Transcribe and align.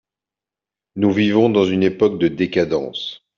Nous 0.95 1.11
vivons 1.11 1.51
dans 1.51 1.65
une 1.65 1.83
époque 1.83 2.17
de 2.17 2.27
décadence… 2.27 3.23